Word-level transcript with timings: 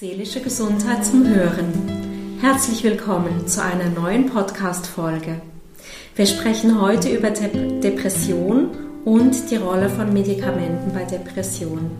Seelische 0.00 0.40
Gesundheit 0.40 1.04
zum 1.04 1.26
Hören. 1.26 2.38
Herzlich 2.40 2.84
willkommen 2.84 3.48
zu 3.48 3.60
einer 3.64 3.90
neuen 3.90 4.26
Podcast-Folge. 4.26 5.40
Wir 6.14 6.26
sprechen 6.26 6.80
heute 6.80 7.08
über 7.08 7.30
De 7.30 7.80
Depression 7.80 8.68
und 9.04 9.50
die 9.50 9.56
Rolle 9.56 9.88
von 9.88 10.12
Medikamenten 10.12 10.92
bei 10.94 11.02
Depression. 11.02 11.90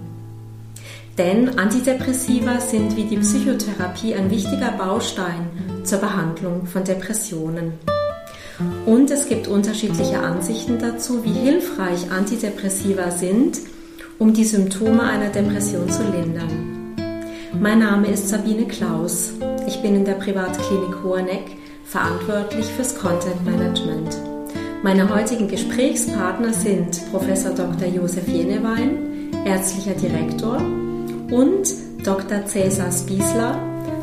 Denn 1.18 1.58
Antidepressiva 1.58 2.60
sind 2.60 2.94
wie 2.94 3.02
die 3.02 3.16
Psychotherapie 3.16 4.14
ein 4.14 4.30
wichtiger 4.30 4.70
Baustein 4.78 5.82
zur 5.82 5.98
Behandlung 5.98 6.66
von 6.66 6.84
Depressionen. 6.84 7.72
Und 8.86 9.10
es 9.10 9.28
gibt 9.28 9.48
unterschiedliche 9.48 10.20
Ansichten 10.20 10.78
dazu, 10.78 11.24
wie 11.24 11.32
hilfreich 11.32 12.12
Antidepressiva 12.12 13.10
sind, 13.10 13.58
um 14.20 14.34
die 14.34 14.44
Symptome 14.44 15.02
einer 15.02 15.30
Depression 15.30 15.90
zu 15.90 16.04
lindern. 16.04 16.77
Mein 17.54 17.78
Name 17.78 18.08
ist 18.08 18.28
Sabine 18.28 18.66
Klaus. 18.66 19.32
Ich 19.66 19.80
bin 19.80 19.96
in 19.96 20.04
der 20.04 20.14
Privatklinik 20.14 21.02
Hoheneck 21.02 21.56
verantwortlich 21.84 22.66
fürs 22.66 22.94
Content 22.94 23.44
Management. 23.44 24.18
Meine 24.82 25.08
heutigen 25.08 25.48
Gesprächspartner 25.48 26.52
sind 26.52 27.00
Prof. 27.10 27.24
Dr. 27.26 27.88
Josef 27.88 28.28
Jenewein, 28.28 29.32
ärztlicher 29.46 29.94
Direktor, 29.94 30.58
und 30.58 31.68
Dr. 32.04 32.44
Cäsar 32.46 32.92
Spiesler, 32.92 33.58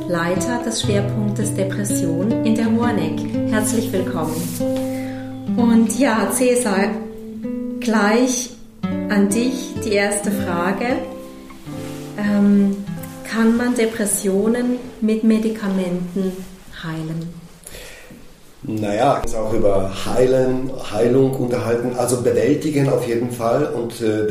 Leiter 0.10 0.62
des 0.66 0.82
Schwerpunktes 0.82 1.54
Depression 1.54 2.32
in 2.46 2.56
der 2.56 2.72
Hoheneck. 2.72 3.20
Herzlich 3.52 3.94
willkommen. 3.94 4.36
Und 5.56 5.98
ja, 6.00 6.30
Cäsar, 6.32 6.90
gleich 7.80 8.50
an 9.10 9.30
dich 9.30 9.76
die 9.86 9.94
erste 9.94 10.32
Frage. 10.32 10.98
Ähm, 12.18 12.85
kann 13.30 13.58
man 13.58 13.76
Depressionen 13.76 14.80
mit 15.02 15.24
Medikamenten 15.24 16.32
heilen? 16.84 17.46
Naja, 18.68 19.22
uns 19.22 19.36
auch 19.36 19.54
über 19.54 19.92
Heilen, 20.06 20.72
Heilung 20.92 21.36
unterhalten, 21.36 21.96
also 21.98 22.22
bewältigen 22.22 22.90
auf 22.90 23.08
jeden 23.08 23.30
Fall 23.30 23.66
und 23.66 24.02
äh, 24.02 24.26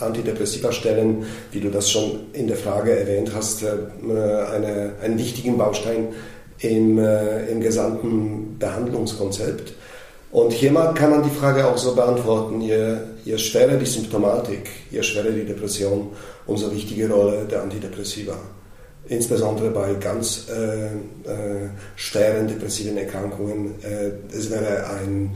Antidepressiva 0.00 0.72
stellen, 0.72 1.24
wie 1.52 1.60
du 1.60 1.70
das 1.70 1.90
schon 1.90 2.20
in 2.32 2.48
der 2.48 2.56
Frage 2.56 2.98
erwähnt 2.98 3.30
hast, 3.34 3.62
äh, 3.62 3.68
eine, 4.08 4.94
einen 5.02 5.18
wichtigen 5.18 5.56
Baustein 5.56 6.08
im, 6.58 6.98
äh, 6.98 7.46
im 7.46 7.60
gesamten 7.60 8.56
Behandlungskonzept. 8.58 9.74
Und 10.36 10.52
hier 10.52 10.70
kann 10.94 11.12
man 11.12 11.22
die 11.22 11.30
Frage 11.30 11.66
auch 11.66 11.78
so 11.78 11.94
beantworten, 11.94 12.60
je, 12.60 12.98
je 13.24 13.38
schwerer 13.38 13.78
die 13.78 13.86
Symptomatik, 13.86 14.68
je 14.90 15.02
schwerer 15.02 15.30
die 15.30 15.46
Depression, 15.46 16.08
umso 16.44 16.70
wichtige 16.70 17.08
Rolle 17.08 17.46
der 17.50 17.62
Antidepressiva. 17.62 18.36
Insbesondere 19.08 19.70
bei 19.70 19.94
ganz 19.94 20.48
äh, 20.50 20.88
äh, 20.88 21.70
schweren 21.94 22.48
depressiven 22.48 22.98
Erkrankungen. 22.98 23.76
Äh, 23.82 24.36
es 24.36 24.50
wäre 24.50 24.90
ein, 24.90 25.34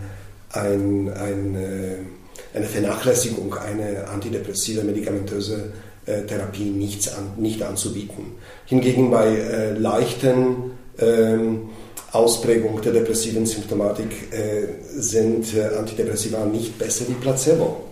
ein, 0.51 1.11
ein, 1.15 1.55
äh, 1.55 2.55
eine 2.55 2.67
Vernachlässigung, 2.67 3.55
eine 3.55 4.07
antidepressive 4.07 4.85
medikamentöse 4.85 5.73
äh, 6.05 6.27
Therapie 6.27 6.69
nichts 6.69 7.09
an, 7.09 7.33
nicht 7.39 7.63
anzubieten. 7.63 8.35
Hingegen 8.67 9.11
bei 9.11 9.29
äh, 9.29 9.73
leichten 9.73 10.73
ähm, 10.99 11.70
Ausprägung 12.13 12.81
der 12.83 12.93
depressiven 12.93 13.47
Symptomatik 13.47 14.33
äh, 14.33 14.67
sind 14.99 15.55
äh, 15.55 15.77
Antidepressiva 15.77 16.45
nicht 16.45 16.79
besser 16.79 17.07
wie 17.09 17.15
Placebo. 17.15 17.85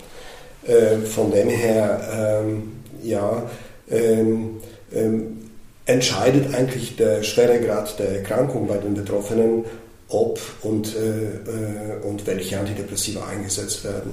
Äh, 0.67 0.99
von 0.99 1.31
dem 1.31 1.49
her, 1.49 2.43
ähm, 2.43 2.73
ja, 3.03 3.49
ähm, 3.91 4.61
ähm, 4.93 5.51
entscheidet 5.87 6.55
eigentlich 6.55 6.97
der 6.97 7.23
Schweregrad 7.23 7.99
der 7.99 8.19
Erkrankung 8.19 8.67
bei 8.67 8.77
den 8.77 8.95
Betroffenen, 8.95 9.65
ob 10.09 10.41
und, 10.63 10.95
äh, 10.97 10.99
äh, 11.01 12.07
und 12.07 12.27
welche 12.27 12.59
Antidepressiva 12.59 13.27
eingesetzt 13.27 13.84
werden. 13.84 14.12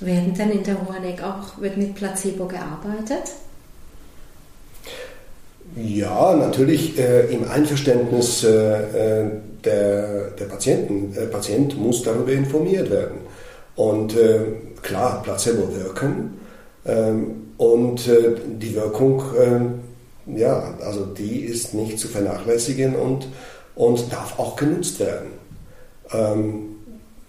Werden 0.00 0.34
denn 0.34 0.50
in 0.50 0.62
der 0.62 0.76
Hoheneck 0.86 1.22
auch 1.22 1.60
wird 1.60 1.76
mit 1.76 1.94
Placebo 1.94 2.46
gearbeitet? 2.46 3.32
Ja, 5.76 6.34
natürlich 6.34 6.98
äh, 6.98 7.26
im 7.32 7.48
Einverständnis 7.48 8.42
äh, 8.42 9.22
äh, 9.22 9.30
der, 9.64 10.30
der 10.30 10.44
Patienten. 10.46 11.12
Der 11.14 11.26
Patient 11.26 11.78
muss 11.78 12.02
darüber 12.02 12.32
informiert 12.32 12.90
werden. 12.90 13.18
Und 13.76 14.16
äh, 14.16 14.40
klar, 14.82 15.22
Placebo 15.22 15.74
wirken 15.76 16.38
ähm, 16.86 17.52
und 17.58 18.08
äh, 18.08 18.34
die 18.46 18.74
Wirkung, 18.74 19.22
äh, 19.36 20.38
ja, 20.38 20.74
also 20.84 21.04
die 21.04 21.40
ist 21.40 21.74
nicht 21.74 21.98
zu 21.98 22.08
vernachlässigen 22.08 22.96
und, 22.96 23.28
und 23.74 24.12
darf 24.12 24.38
auch 24.38 24.56
genutzt 24.56 25.00
werden. 25.00 25.28
Ähm, 26.12 26.76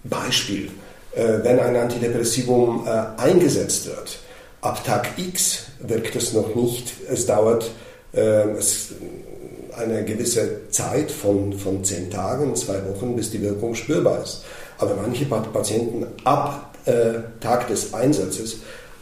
Beispiel, 0.02 0.70
wenn 1.14 1.58
ein 1.58 1.76
Antidepressivum 1.76 2.88
eingesetzt 3.18 3.86
wird, 3.86 4.18
ab 4.62 4.82
Tag 4.82 5.10
X 5.18 5.66
wirkt 5.80 6.16
es 6.16 6.32
noch 6.32 6.54
nicht, 6.54 6.94
es 7.10 7.26
dauert 7.26 7.64
ähm, 7.64 7.89
eine 8.12 10.04
gewisse 10.04 10.68
Zeit 10.70 11.10
von, 11.10 11.52
von 11.52 11.84
zehn 11.84 12.10
Tagen, 12.10 12.54
zwei 12.56 12.80
Wochen, 12.88 13.14
bis 13.16 13.30
die 13.30 13.40
Wirkung 13.40 13.74
spürbar 13.74 14.22
ist. 14.22 14.44
Aber 14.78 14.96
manche 14.96 15.26
Patienten 15.26 16.06
ab 16.24 16.74
äh, 16.86 17.20
Tag 17.40 17.68
des 17.68 17.92
Einsatzes 17.94 18.58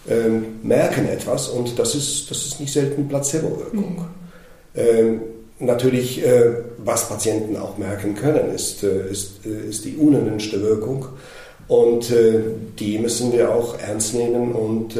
äh, 0.08 0.28
merken 0.62 1.08
etwas 1.08 1.48
und 1.48 1.78
das 1.78 1.94
ist, 1.94 2.30
das 2.30 2.46
ist 2.46 2.60
nicht 2.60 2.72
selten 2.72 3.08
Placebo-Wirkung. 3.08 3.96
Mhm. 3.96 4.04
Ähm, 4.74 5.20
natürlich, 5.60 6.25
äh, 6.25 6.54
was 6.78 7.08
Patienten 7.08 7.56
auch 7.56 7.78
merken 7.78 8.14
können, 8.14 8.54
ist, 8.54 8.82
äh, 8.82 9.08
ist, 9.10 9.46
äh, 9.46 9.69
ist 9.69 9.84
die 9.84 9.96
unerwünschte 9.96 10.62
Wirkung 10.62 11.06
und 11.69 12.10
äh, 12.10 12.40
die 12.78 12.98
müssen 12.98 13.32
wir 13.32 13.54
auch 13.54 13.78
ernst 13.78 14.14
nehmen 14.14 14.52
und 14.52 14.98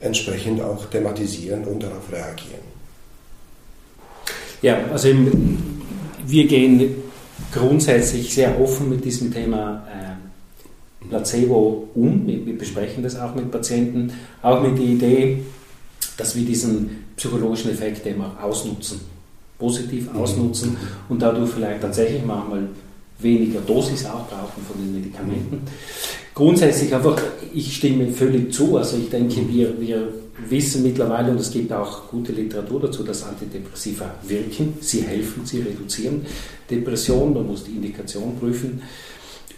entsprechend 0.00 0.60
auch 0.60 0.86
thematisieren 0.86 1.64
und 1.64 1.82
darauf 1.82 2.10
reagieren. 2.10 2.72
Ja, 4.62 4.78
also 4.92 5.08
wir 6.26 6.46
gehen 6.46 6.94
grundsätzlich 7.52 8.32
sehr 8.32 8.60
offen 8.60 8.88
mit 8.88 9.04
diesem 9.04 9.32
Thema 9.32 9.84
äh, 9.88 11.08
Placebo 11.08 11.88
um. 11.94 12.26
Wir, 12.26 12.46
wir, 12.46 12.56
besprechen 12.56 13.02
das 13.02 13.18
auch 13.18 13.34
mit 13.34 13.50
Patienten, 13.50 14.12
auch 14.40 14.62
mit 14.62 14.78
der 14.78 14.84
Idee, 14.84 15.38
dass 16.16 16.36
wir 16.36 16.44
diesen 16.44 17.04
psychologischen 17.16 17.72
Effekt 17.72 18.06
eben 18.06 18.22
auch 18.22 18.40
ausnutzen, 18.40 19.00
positiv 19.58 20.12
mhm. 20.12 20.18
ausnutzen 20.20 20.76
und 21.08 21.20
dadurch 21.20 21.50
vielleicht 21.50 21.82
tatsächlich 21.82 22.24
manchmal 22.24 22.68
weniger 23.18 23.60
Dosis 23.60 24.04
auch 24.06 24.28
brauchen 24.28 24.62
von 24.66 24.80
den 24.80 24.94
Medikamenten. 24.94 25.62
Grundsätzlich 26.34 26.94
einfach, 26.94 27.20
ich 27.52 27.76
stimme 27.76 28.08
völlig 28.08 28.52
zu. 28.52 28.76
Also 28.76 28.96
ich 28.96 29.10
denke, 29.10 29.46
wir, 29.48 29.80
wir 29.80 30.08
wissen 30.48 30.82
mittlerweile, 30.82 31.30
und 31.30 31.40
es 31.40 31.50
gibt 31.50 31.72
auch 31.72 32.08
gute 32.08 32.32
Literatur 32.32 32.80
dazu, 32.80 33.02
dass 33.02 33.24
Antidepressiva 33.24 34.14
wirken. 34.22 34.74
Sie 34.80 35.02
helfen, 35.02 35.44
sie 35.44 35.60
reduzieren 35.60 36.26
Depressionen. 36.70 37.34
Man 37.34 37.46
muss 37.46 37.64
die 37.64 37.72
Indikation 37.72 38.38
prüfen. 38.38 38.82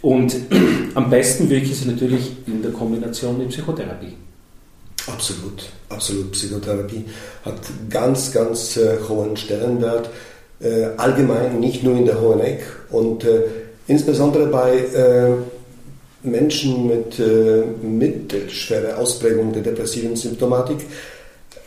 Und 0.01 0.35
am 0.95 1.09
besten 1.09 1.49
wirken 1.49 1.73
sie 1.73 1.87
natürlich 1.87 2.31
in 2.47 2.61
der 2.61 2.71
Kombination 2.71 3.37
mit 3.37 3.49
Psychotherapie. 3.49 4.13
Absolut, 5.07 5.63
absolut. 5.89 6.31
Psychotherapie 6.31 7.05
hat 7.43 7.59
ganz, 7.89 8.31
ganz 8.31 8.77
äh, 8.77 8.97
hohen 9.07 9.37
Stellenwert. 9.37 10.09
Äh, 10.59 10.85
allgemein, 10.97 11.59
nicht 11.59 11.83
nur 11.83 11.95
in 11.95 12.05
der 12.05 12.19
Hohen 12.19 12.39
Eck. 12.39 12.63
Und 12.89 13.23
äh, 13.23 13.43
insbesondere 13.87 14.47
bei 14.47 14.77
äh, 14.77 15.33
Menschen 16.25 16.87
mit 16.87 17.19
äh, 17.19 17.63
mittelschwerer 17.81 18.97
Ausprägung 18.97 19.53
der 19.53 19.63
depressiven 19.63 20.15
Symptomatik 20.15 20.79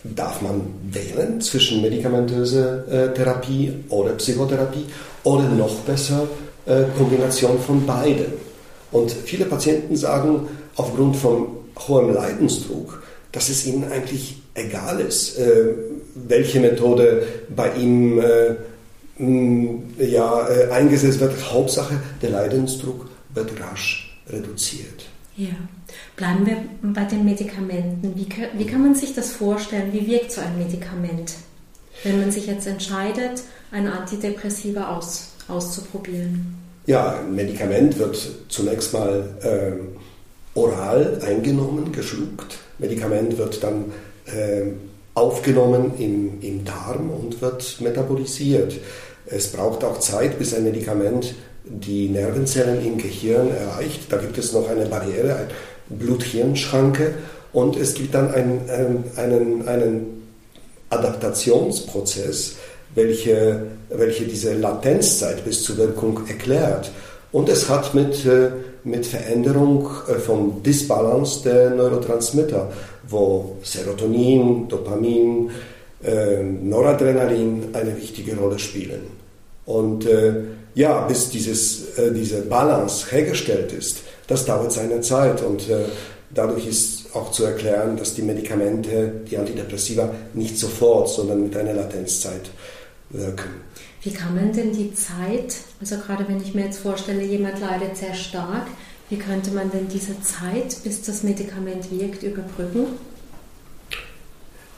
darf 0.05 0.41
man 0.43 0.61
wählen 0.91 1.41
zwischen 1.41 1.83
medikamentöser 1.83 2.87
äh, 2.89 3.15
Therapie 3.15 3.73
oder 3.89 4.13
Psychotherapie 4.13 4.85
oder 5.25 5.49
noch 5.49 5.75
besser 5.81 6.29
äh, 6.67 6.85
Kombination 6.97 7.59
von 7.59 7.85
beiden. 7.85 8.27
Und 8.91 9.11
viele 9.13 9.45
Patienten 9.45 9.97
sagen 9.97 10.49
aufgrund 10.77 11.17
von 11.17 11.49
hohem 11.87 12.15
Leidensdruck, 12.15 13.03
dass 13.33 13.49
es 13.49 13.67
ihnen 13.67 13.91
eigentlich 13.91 14.37
egal 14.55 15.01
ist, 15.01 15.39
äh, 15.39 15.75
welche 16.15 16.61
Methode 16.61 17.23
bei 17.55 17.73
ihm 17.75 18.21
äh, 18.21 18.55
ja, 20.05 20.49
äh, 20.49 20.71
eingesetzt 20.71 21.21
wird. 21.21 21.35
Hauptsache, 21.53 21.95
der 22.23 22.31
Leidensdruck 22.31 23.07
wird 23.35 23.51
rasch 23.61 24.08
reduziert. 24.31 25.07
Ja. 25.37 25.55
Bleiben 26.17 26.47
wir 26.47 26.57
bei 26.83 27.05
den 27.05 27.25
Medikamenten. 27.25 28.15
Wie, 28.17 28.27
wie 28.57 28.67
kann 28.67 28.83
man 28.83 28.95
sich 28.95 29.15
das 29.15 29.31
vorstellen? 29.31 29.93
Wie 29.93 30.07
wirkt 30.07 30.33
so 30.33 30.41
ein 30.41 30.59
Medikament, 30.59 31.35
wenn 32.03 32.21
man 32.21 32.33
sich 32.33 32.47
jetzt 32.47 32.67
entscheidet, 32.67 33.43
ein 33.71 33.87
Antidepressiva 33.87 34.97
aus, 34.97 35.29
auszuprobieren? 35.47 36.57
Ja, 36.87 37.21
ein 37.21 37.35
Medikament 37.35 37.99
wird 37.99 38.19
zunächst 38.49 38.93
mal 38.93 39.29
äh, 39.43 40.59
oral 40.59 41.21
eingenommen, 41.25 41.93
geschluckt. 41.93 42.59
Medikament 42.79 43.39
wird 43.39 43.63
dann 43.63 43.93
äh, 44.27 44.73
aufgenommen 45.15 45.93
im, 45.99 46.41
im 46.41 46.65
Darm 46.65 47.11
und 47.11 47.41
wird 47.41 47.81
metabolisiert. 47.81 48.75
Es 49.27 49.53
braucht 49.53 49.85
auch 49.85 50.01
Zeit, 50.01 50.39
bis 50.39 50.55
ein 50.55 50.65
Medikament 50.65 51.35
die 51.69 52.09
Nervenzellen 52.09 52.85
im 52.85 52.99
Gehirn 52.99 53.51
erreicht. 53.51 54.11
Da 54.11 54.17
gibt 54.17 54.39
es 54.39 54.53
noch 54.53 54.69
eine 54.69 54.87
Barriere, 54.87 55.35
eine 55.37 55.49
Blut-Hirn-Schranke 55.89 57.15
und 57.53 57.77
es 57.77 57.95
gibt 57.95 58.15
dann 58.15 58.33
einen, 58.33 58.61
einen, 59.17 59.69
einen 59.69 60.19
Adaptationsprozess, 60.91 62.57
welche, 62.95 63.63
welche 63.91 64.25
diese 64.25 64.55
Latenzzeit 64.55 65.45
bis 65.45 65.63
zur 65.63 65.77
Wirkung 65.79 66.21
erklärt. 66.29 66.91
Und 67.31 67.49
es 67.49 67.69
hat 67.69 67.95
mit, 67.95 68.25
äh, 68.25 68.51
mit 68.85 69.05
Veränderung 69.07 69.89
äh, 70.09 70.15
von 70.15 70.63
Disbalance 70.63 71.43
der 71.45 71.71
Neurotransmitter, 71.71 72.71
wo 73.09 73.57
Serotonin, 73.63 74.67
Dopamin, 74.69 75.51
äh, 76.03 76.43
Noradrenalin 76.43 77.69
eine 77.75 77.97
wichtige 77.97 78.37
Rolle 78.37 78.59
spielen. 78.59 79.19
Und 79.67 80.07
ja, 80.79 81.01
bis 81.01 81.29
dieses, 81.29 81.87
diese 82.15 82.43
Balance 82.43 83.11
hergestellt 83.11 83.73
ist, 83.73 84.03
das 84.29 84.45
dauert 84.45 84.71
seine 84.71 85.01
Zeit. 85.01 85.43
Und 85.43 85.65
dadurch 86.31 86.69
ist 86.69 87.17
auch 87.17 87.33
zu 87.33 87.45
erklären, 87.45 87.97
dass 87.97 88.15
die 88.15 88.23
Medikamente, 88.23 89.13
die 89.29 89.37
Antidepressiva, 89.37 90.15
nicht 90.35 90.57
sofort, 90.57 91.09
sondern 91.09 91.43
mit 91.43 91.57
einer 91.57 91.73
Latenzzeit 91.73 92.51
wirken. 93.11 93.51
Wie 94.03 94.13
kann 94.13 94.37
man 94.37 94.53
denn 94.53 94.73
die 94.73 94.95
Zeit, 94.95 95.57
also 95.81 95.97
gerade 95.97 96.29
wenn 96.29 96.41
ich 96.41 96.55
mir 96.55 96.67
jetzt 96.67 96.79
vorstelle, 96.79 97.25
jemand 97.25 97.61
leidet 97.61 97.97
sehr 97.97 98.15
stark, 98.15 98.69
wie 99.11 99.17
könnte 99.17 99.51
man 99.51 99.73
denn 99.73 99.89
diese 99.89 100.21
Zeit, 100.21 100.77
bis 100.85 101.03
das 101.03 101.25
Medikament 101.25 101.91
wirkt, 101.91 102.23
überbrücken? 102.23 102.87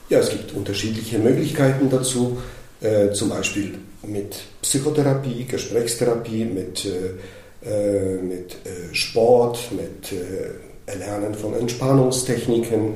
Ja, 0.08 0.20
es 0.20 0.30
gibt 0.30 0.54
unterschiedliche 0.54 1.18
Möglichkeiten 1.18 1.90
dazu, 1.90 2.38
äh, 2.80 3.12
zum 3.12 3.28
Beispiel 3.28 3.74
mit 4.06 4.36
Psychotherapie, 4.62 5.44
Gesprächstherapie, 5.44 6.44
mit, 6.44 6.86
äh, 6.86 7.68
äh 7.68 8.22
mit 8.22 8.52
äh, 8.52 8.94
Sport, 8.94 9.58
mit 9.72 10.12
äh, 10.12 10.90
Erlernen 10.90 11.34
von 11.34 11.54
Entspannungstechniken, 11.54 12.94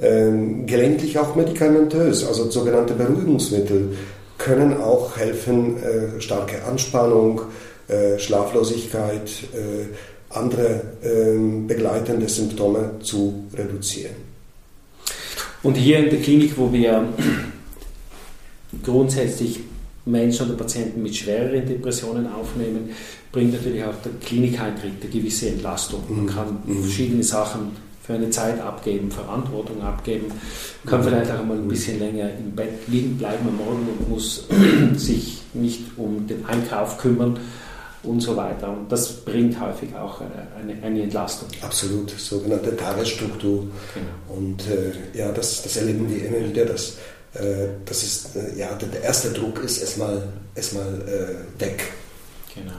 ähm, 0.00 0.66
gelegentlich 0.66 1.18
auch 1.18 1.34
medikamentös, 1.36 2.24
also 2.26 2.50
sogenannte 2.50 2.94
Beruhigungsmittel 2.94 3.96
können 4.38 4.78
auch 4.80 5.16
helfen, 5.16 5.76
starke 6.18 6.62
Anspannung, 6.64 7.40
Schlaflosigkeit, 8.18 9.30
andere 10.28 10.82
ähm, 11.02 11.66
begleitende 11.66 12.28
Symptome 12.28 12.90
zu 13.00 13.46
reduzieren. 13.56 14.16
Und 15.62 15.74
hier 15.74 16.00
in 16.00 16.10
der 16.10 16.20
Klinik, 16.20 16.58
wo 16.58 16.70
wir 16.70 17.08
grundsätzlich 18.82 19.60
Menschen 20.04 20.46
oder 20.46 20.56
Patienten 20.56 21.02
mit 21.02 21.16
schwereren 21.16 21.66
Depressionen 21.66 22.26
aufnehmen, 22.32 22.90
bringt 23.32 23.52
natürlich 23.52 23.84
auch 23.84 23.94
der 24.04 24.12
Klinikeintritt 24.24 25.02
eine 25.02 25.10
gewisse 25.10 25.48
Entlastung. 25.48 26.02
Man 26.08 26.22
mhm. 26.22 26.28
kann 26.28 26.58
mhm. 26.64 26.82
verschiedene 26.82 27.22
Sachen 27.22 27.72
für 28.02 28.14
eine 28.14 28.30
Zeit 28.30 28.60
abgeben, 28.60 29.10
Verantwortung 29.10 29.82
abgeben, 29.82 30.26
kann 30.86 31.02
vielleicht 31.02 31.28
auch 31.32 31.44
mal 31.44 31.56
ein 31.56 31.66
bisschen 31.66 31.98
länger 31.98 32.30
im 32.38 32.52
Bett 32.52 32.86
liegen 32.86 33.18
bleiben 33.18 33.48
am 33.48 33.56
Morgen 33.56 33.88
und 33.98 34.08
muss 34.08 34.46
sich 34.96 35.42
nicht 35.54 35.82
um 35.96 36.24
den 36.28 36.46
Einkauf 36.46 36.98
kümmern 36.98 37.36
und 38.04 38.20
so 38.20 38.36
weiter. 38.36 38.70
Und 38.70 38.90
das 38.92 39.12
bringt 39.12 39.60
häufig 39.60 39.94
auch 39.96 40.20
eine, 40.20 40.80
eine 40.82 41.02
Entlastung. 41.02 41.48
Absolut, 41.62 42.10
sogenannte 42.10 42.76
Tagesstruktur. 42.76 43.66
Genau. 43.94 44.38
Und 44.38 44.62
äh, 44.68 45.18
ja, 45.18 45.32
das, 45.32 45.62
das 45.62 45.76
erleben 45.76 46.08
wir 46.08 46.26
immer 46.26 46.48
wieder, 46.48 46.64
dass 46.64 46.98
das 47.84 48.02
ist, 48.02 48.36
äh, 48.36 48.58
ja, 48.58 48.68
der 48.74 49.02
erste 49.02 49.30
Druck 49.30 49.62
ist 49.64 49.78
erstmal, 49.78 50.22
erstmal 50.54 50.86
äh, 50.86 51.60
weg. 51.60 51.92
Genau. 52.54 52.72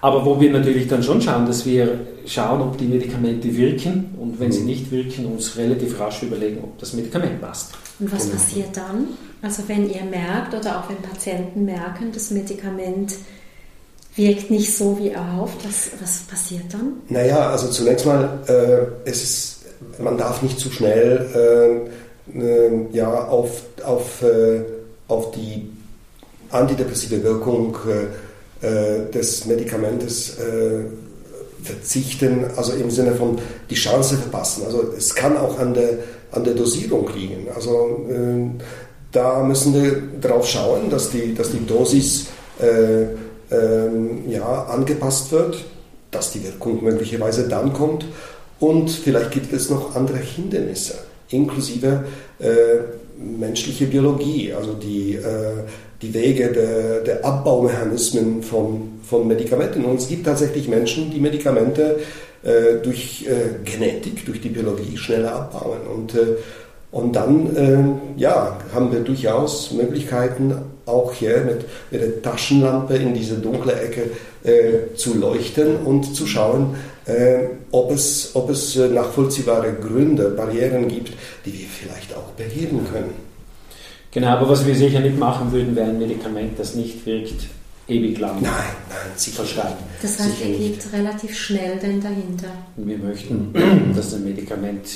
Aber 0.00 0.24
wo 0.24 0.40
wir 0.40 0.50
natürlich 0.50 0.88
dann 0.88 1.02
schon 1.02 1.20
schauen, 1.20 1.46
dass 1.46 1.66
wir 1.66 2.00
schauen, 2.26 2.62
ob 2.62 2.78
die 2.78 2.86
Medikamente 2.86 3.54
wirken 3.54 4.14
und 4.18 4.40
wenn 4.40 4.48
mhm. 4.48 4.52
sie 4.52 4.62
nicht 4.62 4.90
wirken, 4.90 5.26
uns 5.26 5.56
relativ 5.56 5.98
rasch 6.00 6.22
überlegen, 6.22 6.60
ob 6.62 6.78
das 6.78 6.94
Medikament 6.94 7.40
passt. 7.40 7.72
Und 7.98 8.10
was 8.10 8.24
genau. 8.24 8.34
passiert 8.34 8.76
dann? 8.76 9.08
Also 9.42 9.62
wenn 9.66 9.90
ihr 9.90 10.04
merkt 10.04 10.54
oder 10.54 10.78
auch 10.78 10.88
wenn 10.88 10.96
Patienten 10.98 11.64
merken, 11.64 12.12
das 12.12 12.30
Medikament 12.30 13.14
wirkt 14.16 14.50
nicht 14.50 14.76
so 14.76 14.98
wie 14.98 15.10
erhofft, 15.10 15.58
was, 15.64 15.90
was 16.00 16.20
passiert 16.22 16.72
dann? 16.72 16.94
Naja, 17.08 17.50
also 17.50 17.68
zunächst 17.68 18.06
mal, 18.06 18.38
äh, 18.46 19.08
es 19.08 19.22
ist, 19.22 19.56
man 19.98 20.18
darf 20.18 20.42
nicht 20.42 20.58
zu 20.58 20.70
schnell 20.70 21.86
äh, 21.86 21.90
äh, 22.34 22.96
ja, 22.96 23.28
auf, 23.28 23.62
auf, 23.84 24.22
äh, 24.22 24.62
auf 25.08 25.30
die 25.32 25.70
antidepressive 26.50 27.22
Wirkung 27.22 27.76
äh, 28.62 28.66
äh, 28.66 29.10
des 29.10 29.46
Medikamentes 29.46 30.38
äh, 30.38 30.84
verzichten, 31.62 32.44
also 32.56 32.72
im 32.72 32.90
Sinne 32.90 33.14
von 33.14 33.38
die 33.68 33.74
Chance 33.74 34.16
verpassen. 34.16 34.64
Also 34.66 34.92
es 34.96 35.14
kann 35.14 35.36
auch 35.36 35.58
an 35.58 35.74
der, 35.74 35.98
an 36.32 36.44
der 36.44 36.54
Dosierung 36.54 37.08
liegen. 37.14 37.48
Also 37.54 38.06
äh, 38.08 38.62
da 39.12 39.42
müssen 39.42 39.74
wir 39.74 40.02
darauf 40.20 40.46
schauen, 40.46 40.90
dass 40.90 41.10
die, 41.10 41.34
dass 41.34 41.50
die 41.50 41.66
Dosis 41.66 42.26
äh, 42.60 43.02
äh, 43.02 44.28
ja, 44.28 44.64
angepasst 44.64 45.32
wird, 45.32 45.64
dass 46.10 46.32
die 46.32 46.44
Wirkung 46.44 46.82
möglicherweise 46.82 47.48
dann 47.48 47.72
kommt 47.72 48.04
und 48.58 48.90
vielleicht 48.90 49.30
gibt 49.30 49.52
es 49.52 49.70
noch 49.70 49.96
andere 49.96 50.18
Hindernisse, 50.18 50.98
inklusive 51.30 52.04
äh, 52.38 52.46
menschliche 53.18 53.86
Biologie, 53.86 54.52
also 54.52 54.74
die 54.74 55.18
die 56.02 56.14
Wege 56.14 56.48
der, 56.48 57.00
der 57.00 57.24
Abbaumechanismen 57.24 58.42
von, 58.42 59.00
von 59.02 59.26
Medikamenten. 59.28 59.84
Und 59.84 59.96
es 60.00 60.08
gibt 60.08 60.24
tatsächlich 60.24 60.68
Menschen, 60.68 61.10
die 61.10 61.20
Medikamente 61.20 62.00
äh, 62.42 62.82
durch 62.82 63.26
äh, 63.28 63.64
Genetik, 63.64 64.24
durch 64.24 64.40
die 64.40 64.48
Biologie 64.48 64.96
schneller 64.96 65.34
abbauen. 65.34 65.80
Und, 65.94 66.14
äh, 66.14 66.36
und 66.90 67.14
dann 67.14 67.56
äh, 67.56 68.20
ja, 68.20 68.58
haben 68.74 68.90
wir 68.92 69.00
durchaus 69.00 69.72
Möglichkeiten, 69.72 70.54
auch 70.86 71.12
hier 71.12 71.42
mit, 71.42 71.66
mit 71.90 72.00
der 72.00 72.22
Taschenlampe 72.22 72.96
in 72.96 73.14
diese 73.14 73.36
dunkle 73.36 73.74
Ecke 73.74 74.10
äh, 74.42 74.96
zu 74.96 75.16
leuchten 75.16 75.76
und 75.84 76.16
zu 76.16 76.26
schauen, 76.26 76.74
äh, 76.74 76.89
ob 77.70 77.90
es, 77.92 78.30
ob 78.34 78.50
es 78.50 78.76
nachvollziehbare 78.76 79.74
Gründe, 79.74 80.30
Barrieren 80.30 80.88
gibt, 80.88 81.12
die 81.44 81.52
wir 81.52 81.66
vielleicht 81.66 82.14
auch 82.14 82.30
beheben 82.36 82.86
können. 82.92 83.30
Genau, 84.12 84.28
aber 84.28 84.48
was 84.48 84.66
wir 84.66 84.74
sicher 84.74 85.00
nicht 85.00 85.18
machen 85.18 85.52
würden, 85.52 85.76
wäre 85.76 85.90
ein 85.90 85.98
Medikament, 85.98 86.58
das 86.58 86.74
nicht 86.74 87.06
wirkt, 87.06 87.46
ewig 87.86 88.18
lang 88.18 88.42
nein, 88.42 88.52
nein, 88.88 88.98
sicher 89.14 89.36
verschreiben. 89.36 89.78
Das 90.02 90.18
heißt, 90.18 90.38
sicher 90.38 90.48
ihr 90.48 90.58
geht 90.58 90.92
relativ 90.92 91.38
schnell 91.38 91.78
denn 91.78 92.00
dahinter. 92.00 92.48
Wir 92.76 92.98
möchten, 92.98 93.54
dass 93.94 94.14
ein 94.14 94.24
Medikament 94.24 94.88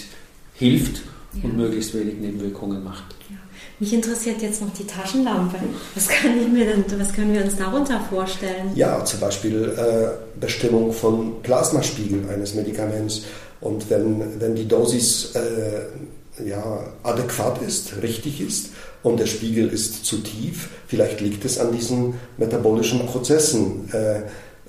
hilft 0.55 1.03
ja. 1.35 1.45
und 1.45 1.57
möglichst 1.57 1.95
wenig 1.95 2.19
Nebenwirkungen 2.19 2.83
macht. 2.83 3.05
Ja. 3.31 3.37
Mich 3.81 3.93
interessiert 3.93 4.41
jetzt 4.41 4.61
noch 4.61 4.73
die 4.73 4.87
Taschenlampe. 4.87 5.57
Was, 5.95 6.09
kann 6.09 6.41
ich 6.41 6.49
mir 6.49 6.65
denn, 6.65 6.85
was 6.99 7.13
können 7.13 7.35
wir 7.35 7.43
uns 7.43 7.57
darunter 7.57 8.01
vorstellen? 8.09 8.71
Ja, 8.75 9.05
zum 9.05 9.21
Beispiel 9.21 9.75
äh, 9.77 10.39
Bestimmung 10.39 10.93
von 10.93 11.43
Plasmaspiegel 11.43 12.29
eines 12.33 12.55
Medikaments. 12.55 13.23
Und 13.61 13.91
wenn, 13.91 14.41
wenn 14.41 14.55
die 14.55 14.69
Dosis 14.69 15.35
äh, 15.35 16.47
ja, 16.47 16.85
adäquat 17.03 17.63
ist, 17.63 18.03
richtig 18.03 18.41
ist 18.41 18.71
und 19.03 19.19
der 19.19 19.27
Spiegel 19.27 19.69
ist 19.69 20.05
zu 20.05 20.19
tief. 20.19 20.69
Vielleicht 20.87 21.21
liegt 21.21 21.45
es 21.45 21.59
an 21.59 21.73
diesen 21.73 22.15
metabolischen 22.37 23.07
Prozessen, 23.07 23.89
äh, 23.93 24.19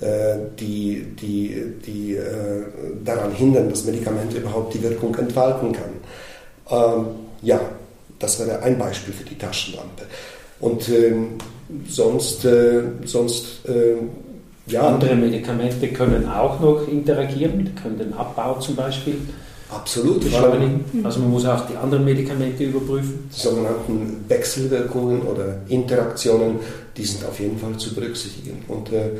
äh, 0.04 0.38
die, 0.58 1.06
die, 1.20 1.74
die 1.86 2.16
äh, 2.16 2.64
daran 3.04 3.32
hindern, 3.32 3.70
dass 3.70 3.84
Medikament 3.84 4.34
überhaupt 4.34 4.74
die 4.74 4.82
Wirkung 4.82 5.14
entfalten 5.14 5.72
kann. 5.72 5.90
Ähm, 6.70 7.06
ja, 7.42 7.60
das 8.18 8.38
wäre 8.38 8.62
ein 8.62 8.78
Beispiel 8.78 9.14
für 9.14 9.24
die 9.24 9.36
Taschenlampe. 9.36 10.04
Und 10.60 10.88
ähm, 10.88 11.34
sonst, 11.88 12.44
äh, 12.44 12.82
sonst 13.04 13.60
ähm, 13.68 14.10
ja. 14.66 14.88
Andere 14.88 15.14
Medikamente 15.14 15.88
können 15.88 16.28
auch 16.28 16.58
noch 16.58 16.88
interagieren, 16.88 17.72
können 17.80 17.98
den 17.98 18.12
Abbau 18.12 18.58
zum 18.58 18.74
Beispiel 18.74 19.16
Absolut. 19.70 20.20
Beschleunigen. 20.20 20.84
Also 21.04 21.20
man 21.20 21.30
muss 21.30 21.46
auch 21.46 21.66
die 21.66 21.76
anderen 21.76 22.04
Medikamente 22.04 22.64
überprüfen. 22.64 23.28
Die 23.34 23.40
sogenannten 23.40 24.24
Wechselwirkungen 24.28 25.22
oder 25.22 25.58
Interaktionen, 25.68 26.56
die 26.96 27.04
sind 27.04 27.24
auf 27.24 27.38
jeden 27.40 27.58
Fall 27.58 27.76
zu 27.76 27.94
berücksichtigen. 27.94 28.64
Und 28.68 28.92
äh, 28.92 29.10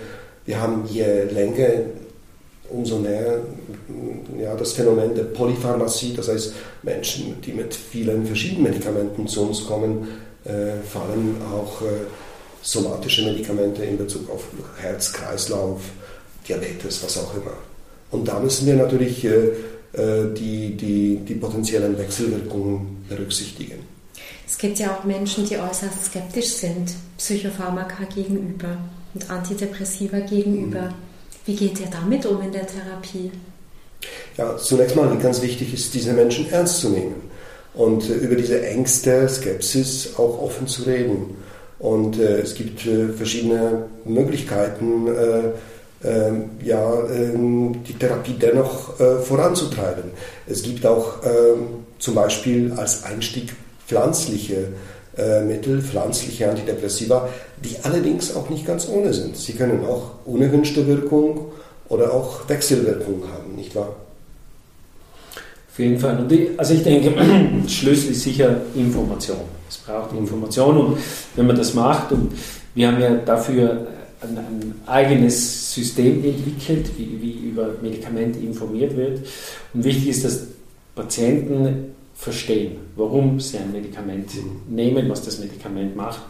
wir 0.44 0.60
haben 0.60 0.84
je 0.88 1.24
länger, 1.24 1.68
umso 2.70 2.98
näher 2.98 3.40
ja, 4.40 4.54
das 4.54 4.72
Phänomen 4.72 5.14
der 5.14 5.24
Polypharmazie, 5.24 6.14
das 6.14 6.28
heißt 6.28 6.52
Menschen, 6.82 7.40
die 7.42 7.52
mit 7.52 7.74
vielen 7.74 8.26
verschiedenen 8.26 8.64
Medikamenten 8.64 9.26
zu 9.26 9.42
uns 9.42 9.64
kommen, 9.66 10.08
äh, 10.44 10.82
vor 10.90 11.02
allem 11.02 11.36
auch 11.52 11.82
äh, 11.82 12.06
somatische 12.62 13.24
Medikamente 13.24 13.84
in 13.84 13.96
Bezug 13.96 14.30
auf 14.30 14.44
Herz, 14.80 15.12
Kreislauf, 15.12 15.80
Diabetes, 16.48 17.02
was 17.04 17.18
auch 17.18 17.34
immer. 17.34 17.56
Und 18.10 18.26
da 18.28 18.38
müssen 18.40 18.66
wir 18.66 18.74
natürlich 18.74 19.24
äh, 19.24 19.48
äh, 19.92 20.32
die, 20.34 20.76
die, 20.76 21.16
die 21.24 21.34
potenziellen 21.34 21.96
Wechselwirkungen 21.98 23.04
berücksichtigen. 23.08 23.78
Es 24.46 24.58
gibt 24.58 24.78
ja 24.78 24.94
auch 24.94 25.04
Menschen, 25.04 25.44
die 25.46 25.56
äußerst 25.56 26.06
skeptisch 26.06 26.48
sind, 26.48 26.94
Psychopharmaka 27.18 28.04
gegenüber 28.04 28.78
und 29.14 29.30
Antidepressiva 29.30 30.20
gegenüber. 30.20 30.82
Mhm. 30.82 31.05
Wie 31.46 31.54
geht 31.54 31.80
ihr 31.80 31.86
damit 31.86 32.26
um 32.26 32.42
in 32.42 32.52
der 32.52 32.66
Therapie? 32.66 33.30
Ja, 34.36 34.56
zunächst 34.58 34.96
mal 34.96 35.16
ganz 35.18 35.40
wichtig 35.40 35.72
ist, 35.72 35.94
diese 35.94 36.12
Menschen 36.12 36.50
ernst 36.50 36.80
zu 36.80 36.90
nehmen 36.90 37.14
und 37.74 38.10
äh, 38.10 38.14
über 38.14 38.34
diese 38.34 38.66
Ängste, 38.66 39.28
Skepsis 39.28 40.14
auch 40.16 40.42
offen 40.42 40.66
zu 40.66 40.82
reden. 40.82 41.36
Und 41.78 42.18
äh, 42.18 42.40
es 42.40 42.54
gibt 42.54 42.84
äh, 42.86 43.08
verschiedene 43.08 43.84
Möglichkeiten, 44.04 45.06
äh, 45.06 45.52
ähm, 46.04 46.50
ja, 46.62 47.08
ähm, 47.08 47.84
die 47.84 47.94
Therapie 47.94 48.34
dennoch 48.34 48.98
äh, 48.98 49.20
voranzutreiben. 49.20 50.10
Es 50.46 50.62
gibt 50.62 50.84
auch 50.84 51.22
ähm, 51.24 51.86
zum 51.98 52.14
Beispiel 52.14 52.72
als 52.72 53.04
Einstieg 53.04 53.54
pflanzliche 53.86 54.56
äh, 54.56 54.66
Mittel, 55.16 55.80
pflanzliche 55.80 56.50
Antidepressiva, 56.50 57.28
die 57.64 57.76
allerdings 57.82 58.36
auch 58.36 58.50
nicht 58.50 58.66
ganz 58.66 58.88
ohne 58.88 59.14
sind. 59.14 59.36
Sie 59.36 59.54
können 59.54 59.84
auch 59.84 60.10
unerwünschte 60.26 60.86
Wirkung 60.86 61.52
oder 61.88 62.12
auch 62.12 62.48
Wechselwirkung 62.48 63.22
haben, 63.32 63.56
nicht 63.56 63.74
wahr? 63.74 63.96
Auf 65.70 65.78
jeden 65.78 65.98
Fall. 65.98 66.18
Und 66.18 66.32
ich, 66.32 66.50
also 66.58 66.74
ich 66.74 66.82
denke, 66.82 67.12
Schlüssel 67.68 68.12
ist 68.12 68.22
sicher 68.22 68.60
Information. 68.74 69.38
Es 69.68 69.78
braucht 69.78 70.14
Information 70.14 70.76
und 70.76 70.98
wenn 71.34 71.46
man 71.46 71.56
das 71.56 71.74
macht 71.74 72.12
und 72.12 72.32
wir 72.74 72.88
haben 72.88 73.00
ja 73.00 73.14
dafür 73.16 73.86
ein, 74.20 74.38
ein 74.38 74.74
eigenes 74.86 75.74
System 75.74 76.24
entwickelt, 76.24 76.90
wie, 76.96 77.20
wie 77.20 77.48
über 77.48 77.70
Medikamente 77.82 78.38
informiert 78.38 78.96
wird. 78.96 79.20
Und 79.74 79.84
wichtig 79.84 80.08
ist, 80.08 80.24
dass 80.24 80.46
Patienten 80.94 81.95
verstehen, 82.16 82.78
warum 82.96 83.38
sie 83.38 83.58
ein 83.58 83.72
Medikament 83.72 84.30
nehmen, 84.68 85.08
was 85.08 85.22
das 85.22 85.38
Medikament 85.38 85.94
macht 85.94 86.20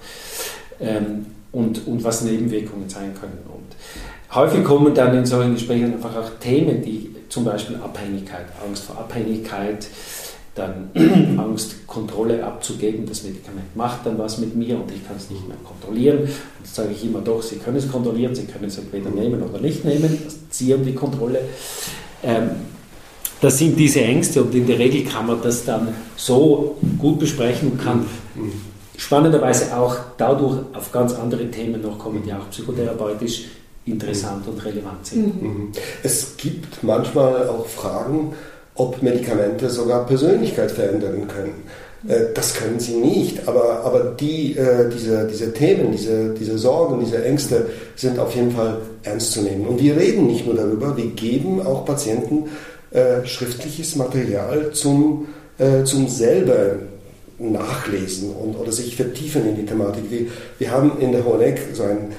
ähm, 0.81 1.27
und, 1.53 1.87
und 1.87 2.03
was 2.05 2.23
Nebenwirkungen 2.23 2.89
sein 2.89 3.15
können. 3.15 3.39
Und 3.47 4.35
häufig 4.35 4.65
kommen 4.65 4.95
dann 4.95 5.17
in 5.17 5.25
solchen 5.25 5.55
Gesprächen 5.55 5.95
einfach 5.95 6.15
auch 6.17 6.31
Themen, 6.41 6.83
die 6.83 7.15
zum 7.29 7.45
Beispiel 7.45 7.77
Abhängigkeit, 7.77 8.47
Angst 8.67 8.85
vor 8.85 8.99
Abhängigkeit, 8.99 9.87
dann 10.55 10.91
Angst, 11.39 11.87
Kontrolle 11.87 12.45
abzugeben. 12.45 13.07
Das 13.07 13.23
Medikament 13.23 13.77
macht 13.77 14.05
dann 14.07 14.19
was 14.19 14.39
mit 14.39 14.57
mir 14.57 14.77
und 14.77 14.91
ich 14.91 15.07
kann 15.07 15.17
es 15.17 15.31
nicht 15.31 15.47
mehr 15.47 15.57
kontrollieren. 15.65 16.21
Und 16.21 16.31
das 16.63 16.75
sage 16.75 16.91
ich 16.93 17.05
immer 17.05 17.21
doch, 17.21 17.43
Sie 17.43 17.57
können 17.57 17.77
es 17.77 17.91
kontrollieren, 17.91 18.35
Sie 18.35 18.47
können 18.47 18.65
es 18.65 18.79
entweder 18.79 19.11
nehmen 19.11 19.43
oder 19.43 19.61
nicht 19.61 19.85
nehmen. 19.85 20.19
Sie 20.51 20.73
haben 20.73 20.85
die 20.85 20.95
Kontrolle. 20.95 21.41
Ähm, 22.23 22.51
das 23.41 23.59
sind 23.59 23.79
diese 23.79 24.01
Ängste 24.01 24.43
und 24.43 24.55
in 24.55 24.67
der 24.67 24.79
Regel 24.79 25.05
kann 25.05 25.27
man 25.27 25.41
das 25.43 25.65
dann 25.65 25.89
so 26.17 26.77
gut 26.99 27.19
besprechen 27.19 27.73
und 27.73 27.83
kann 27.83 28.07
spannenderweise 28.97 29.77
auch 29.77 29.97
dadurch 30.17 30.61
auf 30.73 30.91
ganz 30.91 31.15
andere 31.15 31.51
Themen 31.51 31.83
noch 31.83 31.99
kommen, 31.99 32.23
die 32.25 32.33
auch 32.33 32.49
psychotherapeutisch 32.51 33.45
interessant 33.85 34.47
und 34.49 34.65
relevant 34.65 35.07
sind. 35.07 35.43
Mhm. 35.43 35.73
Es 36.03 36.37
gibt 36.37 36.83
manchmal 36.83 37.49
auch 37.49 37.67
Fragen, 37.67 38.35
ob 38.75 39.03
Medikamente 39.03 39.71
sogar 39.71 40.07
Persönlichkeit 40.07 40.71
verändern 40.71 41.29
können. 41.29 41.55
Äh, 42.09 42.33
das 42.35 42.55
können 42.55 42.81
sie 42.81 42.97
nicht, 42.97 43.47
aber, 43.49 43.85
aber 43.85 44.17
die, 44.19 44.57
äh, 44.57 44.91
diese, 44.93 45.27
diese 45.27 45.53
Themen, 45.53 45.93
diese, 45.93 46.35
diese 46.35 46.59
Sorgen, 46.59 47.01
diese 47.01 47.25
Ängste 47.25 47.67
sind 47.95 48.19
auf 48.19 48.35
jeden 48.35 48.51
Fall 48.51 48.79
ernst 49.03 49.33
zu 49.33 49.43
nehmen. 49.43 49.67
Und 49.67 49.81
wir 49.81 49.97
reden 49.97 50.27
nicht 50.27 50.47
nur 50.47 50.57
darüber, 50.57 50.97
wir 50.97 51.07
geben 51.07 51.65
auch 51.65 51.85
Patienten 51.85 52.45
äh, 52.91 53.27
schriftliches 53.27 53.97
Material 53.97 54.73
zum, 54.73 55.29
zum 55.85 56.07
selber 56.07 56.77
nachlesen 57.39 58.35
und, 58.35 58.57
oder 58.57 58.73
sich 58.73 58.97
vertiefen 58.97 59.49
in 59.49 59.57
die 59.57 59.67
Thematik. 59.67 60.05
Wir, 60.11 60.27
wir 60.59 60.71
haben 60.71 60.99
in 61.01 61.13
der 61.13 61.25
Honeck 61.25 61.61
so 61.73 61.83
ein 61.83 62.13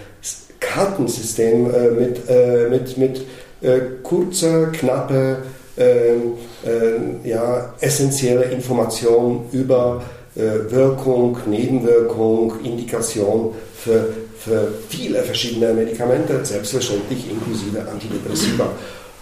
Kartensystem 0.60 1.74
äh, 1.74 1.92
mit, 1.92 2.30
äh, 2.30 2.68
mit, 2.70 2.98
mit 2.98 3.22
äh, 3.62 3.80
kurzer, 4.04 4.68
knapper, 4.68 5.38
ähm, 5.78 6.34
äh, 6.66 7.30
ja, 7.30 7.74
essentielle 7.80 8.46
Information 8.46 9.46
über 9.52 10.04
äh, 10.36 10.72
Wirkung, 10.72 11.38
Nebenwirkung, 11.48 12.54
Indikation 12.64 13.54
für, 13.76 14.08
für 14.40 14.68
viele 14.90 15.22
verschiedene 15.22 15.74
Medikamente, 15.74 16.44
selbstverständlich 16.44 17.30
inklusive 17.30 17.80
Antidepressiva. 17.92 18.70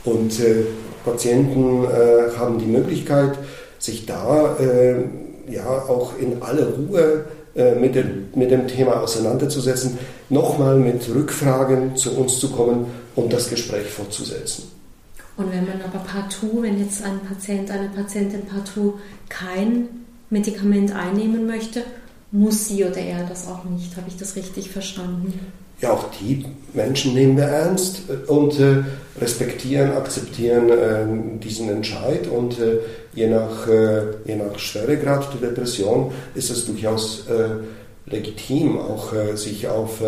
Und 0.06 0.40
äh, 0.40 0.66
Patienten 1.04 1.86
haben 2.38 2.58
die 2.58 2.66
Möglichkeit, 2.66 3.38
sich 3.78 4.08
da 4.08 4.56
ja 5.48 5.66
auch 5.88 6.18
in 6.18 6.42
aller 6.42 6.68
Ruhe 6.70 7.26
äh, 7.56 7.74
mit 7.76 7.96
dem, 7.96 8.28
mit 8.36 8.52
dem 8.52 8.68
Thema 8.68 9.02
auseinanderzusetzen, 9.02 9.98
nochmal 10.30 10.78
mit 10.78 11.08
Rückfragen 11.08 11.96
zu 11.96 12.18
uns 12.18 12.38
zu 12.38 12.52
kommen 12.52 12.88
und 13.16 13.32
das 13.32 13.50
Gespräch 13.50 13.88
fortzusetzen. 13.88 14.66
Und 15.38 15.54
wenn 15.54 15.66
man 15.66 15.82
aber 15.82 16.00
partout, 16.00 16.62
wenn 16.62 16.80
jetzt 16.80 17.04
ein 17.04 17.20
Patient, 17.22 17.72
eine 17.72 17.88
Patientin 17.90 18.42
partout 18.46 18.96
kein 19.30 19.88
Medikament 20.30 20.94
einnehmen 20.94 21.48
möchte, 21.48 21.84
muss 22.32 22.68
sie 22.68 22.84
oder 22.84 22.98
er 22.98 23.26
das 23.26 23.48
auch 23.48 23.64
nicht. 23.64 23.96
Habe 23.96 24.08
ich 24.10 24.18
das 24.18 24.36
richtig 24.36 24.72
verstanden? 24.72 25.40
Ja, 25.82 25.92
auch 25.92 26.06
die 26.20 26.46
Menschen 26.74 27.14
nehmen 27.14 27.38
wir 27.38 27.46
ernst 27.46 28.04
und 28.28 28.60
äh, 28.60 28.84
respektieren, 29.20 29.94
akzeptieren 29.94 30.70
äh, 30.70 31.40
diesen 31.40 31.70
Entscheid. 31.70 32.28
Und 32.28 32.60
äh, 32.60 32.80
je, 33.14 33.28
nach, 33.28 33.68
äh, 33.68 34.04
je 34.26 34.36
nach 34.36 34.58
Schweregrad 34.58 35.34
der 35.34 35.50
Depression 35.50 36.12
ist 36.34 36.50
es 36.50 36.66
durchaus 36.66 37.26
äh, 37.28 38.10
legitim, 38.10 38.78
auch 38.78 39.14
äh, 39.14 39.36
sich 39.36 39.68
auf, 39.68 40.02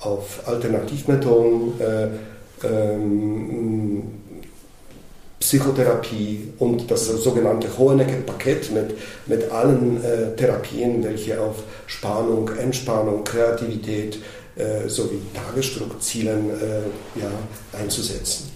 auf 0.00 0.46
Alternativmethoden, 0.46 1.72
ähm, 2.62 4.02
Psychotherapie 5.40 6.52
und 6.58 6.90
das 6.90 7.06
sogenannte 7.06 7.68
Hohenecker-Paket 7.76 8.72
mit, 8.72 8.94
mit 9.26 9.50
allen 9.50 10.00
Therapien, 10.38 11.04
welche 11.04 11.38
auf 11.38 11.64
Spannung, 11.86 12.48
Entspannung, 12.58 13.24
Kreativität, 13.24 14.20
äh, 14.56 14.88
sowie 14.88 15.20
Tagesstrukturzielen 15.34 16.50
äh, 16.50 17.20
ja, 17.20 17.30
einzusetzen. 17.78 18.50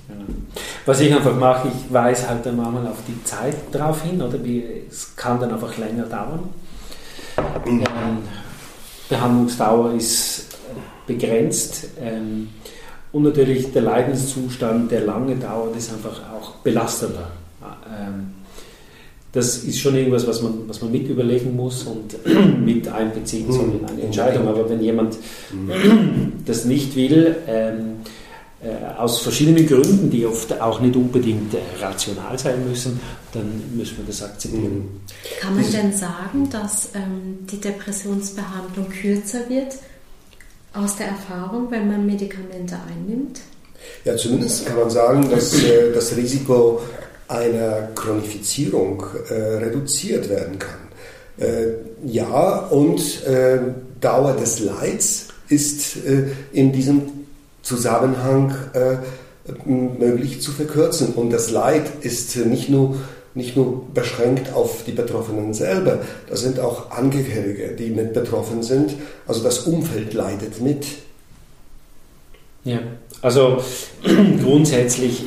Was 0.87 1.00
ich 1.00 1.12
einfach 1.14 1.35
mache, 1.37 1.69
ich 1.69 1.93
weise 1.93 2.28
halt 2.28 2.47
dann 2.47 2.57
manchmal 2.57 2.87
auf 2.87 2.99
die 3.07 3.23
Zeit 3.25 3.55
drauf 3.73 4.02
hin, 4.02 4.23
oder 4.23 4.43
wie, 4.43 4.64
es 4.88 5.14
kann 5.17 5.40
dann 5.40 5.52
einfach 5.52 5.76
länger 5.76 6.05
dauern. 6.05 6.49
Mhm. 7.67 7.81
Ähm, 7.81 8.19
Behandlungsdauer 9.09 9.93
ist 9.95 10.47
begrenzt. 11.07 11.88
Ähm, 12.00 12.49
und 13.12 13.23
natürlich 13.23 13.73
der 13.73 13.83
Leidenszustand, 13.83 14.90
der 14.90 15.00
lange 15.00 15.37
dauert, 15.37 15.76
ist 15.76 15.93
einfach 15.93 16.21
auch 16.33 16.57
belastender. 16.57 17.31
Ähm, 17.90 18.35
das 19.32 19.58
ist 19.58 19.78
schon 19.78 19.94
irgendwas, 19.94 20.26
was 20.26 20.42
man, 20.42 20.68
was 20.68 20.80
man 20.80 20.90
mit 20.90 21.08
überlegen 21.08 21.54
muss 21.54 21.85
und 21.85 22.16
mit 22.64 22.88
einbeziehen 22.88 23.52
soll 23.52 23.73
in 23.80 23.85
eine 23.85 24.02
Entscheidung. 24.02 24.49
Aber 24.49 24.68
wenn 24.68 24.80
jemand 24.80 25.18
das 26.47 26.64
nicht 26.64 26.97
will, 26.97 27.37
ähm, 27.47 27.97
äh, 28.61 28.99
aus 28.99 29.20
verschiedenen 29.20 29.68
Gründen, 29.68 30.11
die 30.11 30.26
oft 30.26 30.61
auch 30.61 30.80
nicht 30.80 30.97
unbedingt 30.97 31.54
äh, 31.54 31.58
rational 31.80 32.37
sein 32.37 32.68
müssen, 32.68 32.99
dann 33.32 33.62
müssen 33.76 33.99
wir 33.99 34.04
das 34.04 34.20
akzeptieren. 34.20 35.00
Kann 35.40 35.54
man 35.54 35.70
denn 35.70 35.92
sagen, 35.92 36.49
dass 36.50 36.90
ähm, 36.94 37.47
die 37.49 37.61
Depressionsbehandlung 37.61 38.88
kürzer 38.88 39.49
wird 39.49 39.75
aus 40.73 40.97
der 40.97 41.06
Erfahrung, 41.06 41.70
wenn 41.70 41.87
man 41.87 42.04
Medikamente 42.04 42.76
einnimmt? 42.88 43.40
Ja, 44.04 44.16
zumindest 44.16 44.66
kann 44.66 44.76
man 44.76 44.90
sagen, 44.90 45.30
dass 45.30 45.62
äh, 45.62 45.92
das 45.92 46.16
Risiko 46.16 46.82
einer 47.28 47.88
Chronifizierung 47.94 49.04
äh, 49.28 49.35
reduziert 49.35 50.28
werden 50.28 50.58
kann. 50.58 50.88
Äh, 51.38 51.75
ja, 52.04 52.58
und 52.70 53.25
äh, 53.26 53.58
Dauer 54.00 54.35
des 54.35 54.61
Leids 54.61 55.28
ist 55.49 55.97
äh, 55.97 56.25
in 56.52 56.73
diesem 56.73 57.02
Zusammenhang 57.62 58.54
äh, 58.73 58.97
möglich 59.66 60.40
zu 60.40 60.52
verkürzen. 60.52 61.14
Und 61.14 61.30
das 61.30 61.50
Leid 61.50 61.85
ist 62.00 62.37
nicht 62.37 62.68
nur, 62.68 62.97
nicht 63.35 63.56
nur 63.56 63.87
beschränkt 63.92 64.52
auf 64.52 64.85
die 64.85 64.92
Betroffenen 64.92 65.54
selber, 65.54 66.00
da 66.28 66.37
sind 66.37 66.61
auch 66.61 66.90
Angehörige, 66.90 67.75
die 67.78 67.90
mit 67.90 68.14
betroffen 68.14 68.62
sind. 68.62 68.94
Also 69.26 69.42
das 69.42 69.61
Umfeld 69.61 70.14
leidet 70.14 70.61
mit. 70.61 70.87
Ja, 72.64 72.80
also 73.23 73.62
grundsätzlich 74.42 75.25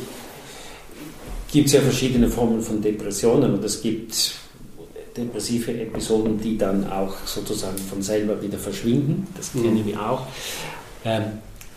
gibt 1.51 1.67
es 1.67 1.73
ja 1.73 1.81
verschiedene 1.81 2.29
Formen 2.29 2.61
von 2.61 2.81
Depressionen 2.81 3.53
und 3.53 3.63
es 3.63 3.81
gibt 3.81 4.33
depressive 5.15 5.71
Episoden, 5.73 6.39
die 6.39 6.57
dann 6.57 6.89
auch 6.89 7.13
sozusagen 7.25 7.77
von 7.77 8.01
selber 8.01 8.41
wieder 8.41 8.57
verschwinden. 8.57 9.27
Das 9.35 9.53
mhm. 9.53 9.63
kennen 9.63 9.85
wir 9.85 10.01
auch. 10.01 10.27
Ähm, 11.03 11.23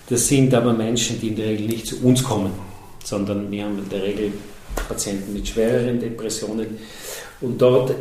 das 0.09 0.29
sind 0.29 0.55
aber 0.55 0.73
Menschen, 0.73 1.21
die 1.21 1.29
in 1.29 1.37
der 1.37 1.47
Regel 1.47 1.67
nicht 1.67 1.87
zu 1.87 2.01
uns 2.03 2.23
kommen, 2.23 2.53
sondern 3.03 3.51
wir 3.51 3.65
haben 3.65 3.79
in 3.79 3.89
der 3.89 4.03
Regel 4.03 4.33
Patienten 4.89 5.33
mit 5.33 5.49
schwereren 5.49 5.99
Depressionen. 5.99 6.79
Und 7.41 7.61
dort 7.61 7.95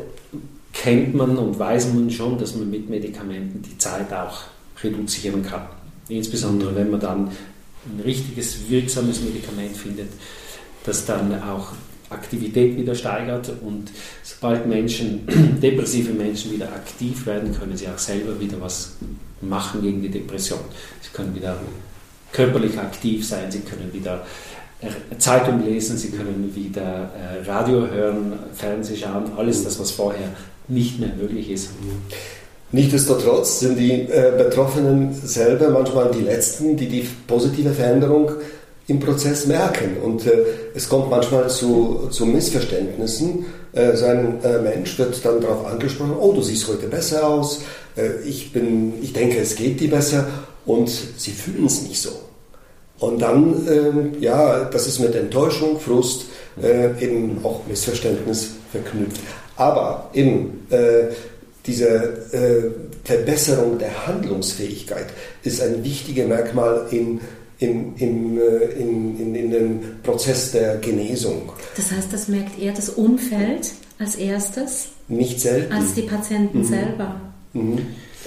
kennt 0.74 1.14
man 1.14 1.38
und 1.38 1.58
weiß 1.58 1.94
man 1.94 2.10
schon, 2.10 2.38
dass 2.38 2.56
man 2.56 2.70
mit 2.70 2.90
Medikamenten 2.90 3.62
die 3.62 3.78
Zeit 3.78 4.12
auch 4.12 4.42
reduzieren 4.84 5.44
kann. 5.44 5.66
Insbesondere 6.10 6.76
wenn 6.76 6.92
man 6.92 7.00
dann 7.00 7.28
ein 7.28 8.02
richtiges, 8.04 8.70
wirksames 8.70 9.22
Medikament 9.22 9.78
findet, 9.78 10.10
das 10.84 11.06
dann 11.06 11.42
auch 11.42 11.70
Aktivität 12.10 12.78
wieder 12.78 12.96
steigert 12.96 13.52
und 13.62 13.92
sobald 14.24 14.68
Menschen, 14.68 15.28
depressive 15.62 16.14
Menschen 16.14 16.52
wieder 16.52 16.68
aktiv 16.68 17.26
werden, 17.26 17.58
können 17.58 17.76
sie 17.76 17.88
auch 17.88 17.98
selber 17.98 18.40
wieder 18.40 18.60
was 18.62 18.94
machen 19.42 19.82
gegen 19.82 20.02
die 20.02 20.10
Depression. 20.10 20.60
Sie 21.02 21.10
können 21.12 21.36
wieder 21.36 21.58
körperlich 22.32 22.78
aktiv 22.78 23.26
sein, 23.26 23.52
sie 23.52 23.60
können 23.60 23.92
wieder 23.94 24.26
äh, 24.82 25.18
Zeitung 25.18 25.66
lesen, 25.66 25.98
sie 25.98 26.12
können 26.12 26.52
wieder 26.56 27.12
äh, 27.16 27.50
Radio 27.50 27.88
hören, 27.88 28.34
Fernsehen 28.54 28.98
schauen, 28.98 29.32
alles 29.38 29.64
das, 29.64 29.80
was 29.80 29.92
vorher 29.92 30.30
nicht 30.68 31.00
mehr 31.00 31.12
möglich 31.20 31.50
ist. 31.50 31.70
Nichtsdestotrotz 32.72 33.60
sind 33.60 33.78
die 33.78 34.02
äh, 34.02 34.34
Betroffenen 34.36 35.14
selber 35.14 35.70
manchmal 35.70 36.10
die 36.12 36.22
Letzten, 36.22 36.76
die 36.76 36.88
die 36.88 37.08
positive 37.28 37.72
Veränderung 37.72 38.32
im 38.88 39.00
Prozess 39.00 39.46
merken. 39.46 39.98
Und 40.04 40.26
äh, 40.26 40.46
es 40.76 40.90
kommt 40.90 41.10
manchmal 41.10 41.50
zu, 41.50 42.08
zu 42.12 42.26
Missverständnissen. 42.26 43.46
Äh, 43.74 43.96
so 43.96 44.06
äh, 44.06 44.62
Mensch 44.62 44.98
wird 45.00 45.24
dann 45.24 45.42
darauf 45.42 45.66
angesprochen, 45.66 46.16
oh, 46.20 46.34
du 46.34 46.42
siehst 46.42 46.68
heute 46.68 46.88
besser 46.88 47.28
aus, 47.28 47.62
äh, 47.96 48.22
ich, 48.28 48.52
bin, 48.52 48.94
ich 49.02 49.14
denke, 49.14 49.40
es 49.40 49.56
geht 49.56 49.80
dir 49.80 49.90
besser 49.90 50.28
und 50.66 50.90
sie 50.90 51.32
fühlen 51.32 51.66
es 51.66 51.82
nicht 51.84 52.02
so. 52.02 52.12
Und 53.00 53.22
dann, 53.22 53.68
ähm, 53.70 54.12
ja, 54.20 54.66
das 54.66 54.88
ist 54.88 55.00
mit 55.00 55.16
Enttäuschung, 55.16 55.80
Frust, 55.80 56.26
äh, 56.62 56.92
eben 57.04 57.40
auch 57.44 57.62
Missverständnis 57.68 58.52
verknüpft. 58.72 59.20
Aber 59.56 60.10
eben 60.14 60.66
äh, 60.70 61.14
diese 61.66 62.18
Verbesserung 63.06 63.78
der 63.78 64.06
Handlungsfähigkeit 64.06 65.06
ist 65.44 65.62
ein 65.62 65.82
wichtiges 65.82 66.28
Merkmal 66.28 66.88
in, 66.92 67.22
in, 67.64 67.96
in, 67.98 68.38
äh, 68.38 68.82
in, 68.82 69.20
in, 69.20 69.36
in 69.36 69.52
dem 69.52 69.80
Prozess 70.04 70.52
der 70.52 70.78
Genesung. 70.78 71.52
Das 71.76 71.92
heißt, 71.92 72.12
das 72.12 72.28
merkt 72.28 72.60
eher 72.60 72.74
das 72.74 72.90
Umfeld 72.90 73.72
als 74.00 74.16
erstes? 74.16 74.88
Nicht 75.08 75.40
selten. 75.40 75.72
Als 75.72 75.94
die 75.94 76.02
Patienten 76.02 76.60
mhm. 76.60 76.66
selber. 76.66 77.22
Mhm. 77.54 77.80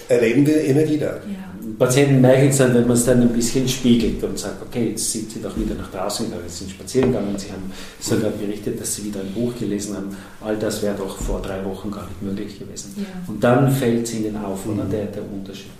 Erleben 0.08 0.46
wir 0.46 0.64
immer 0.64 0.88
wieder. 0.88 1.20
Ja. 1.26 1.46
Patienten 1.78 2.20
merken 2.20 2.48
es 2.48 2.58
dann, 2.58 2.72
wenn 2.74 2.86
man 2.86 2.96
es 2.96 3.04
dann 3.04 3.20
ein 3.20 3.28
bisschen 3.30 3.68
spiegelt 3.68 4.22
und 4.22 4.38
sagt, 4.38 4.62
okay, 4.62 4.90
jetzt 4.90 5.10
sind 5.10 5.30
Sie 5.32 5.42
doch 5.42 5.58
wieder 5.58 5.74
nach 5.74 5.90
draußen 5.90 6.26
gegangen, 6.26 6.48
sind 6.48 6.70
spazieren 6.70 7.12
gegangen, 7.12 7.36
Sie 7.36 7.50
haben 7.50 7.72
sogar 7.98 8.30
berichtet, 8.30 8.80
dass 8.80 8.94
Sie 8.94 9.04
wieder 9.04 9.20
ein 9.20 9.32
Buch 9.34 9.52
gelesen 9.58 9.96
haben. 9.96 10.16
All 10.40 10.56
das 10.56 10.80
wäre 10.82 10.94
doch 10.94 11.18
vor 11.18 11.42
drei 11.42 11.62
Wochen 11.64 11.90
gar 11.90 12.06
nicht 12.06 12.22
möglich 12.22 12.58
gewesen. 12.58 12.94
Ja. 12.96 13.04
Und 13.26 13.42
dann 13.42 13.70
fällt 13.72 14.04
es 14.04 14.14
Ihnen 14.14 14.36
auf, 14.36 14.64
oder 14.64 14.84
mhm. 14.84 14.90
der, 14.90 15.06
der 15.06 15.22
Unterschied. 15.24 15.72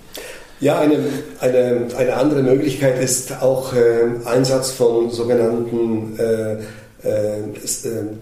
Ja, 0.59 0.79
eine, 0.79 0.99
eine, 1.41 1.89
eine 1.97 2.15
andere 2.15 2.43
Möglichkeit 2.43 3.03
ist 3.03 3.43
auch 3.43 3.75
äh, 3.75 4.27
Einsatz 4.27 4.71
von 4.71 5.11
sogenannten 5.11 6.19
äh, 6.19 6.53
äh, 6.55 7.43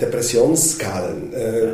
Depressionsskalen. 0.00 1.32
Äh, 1.32 1.68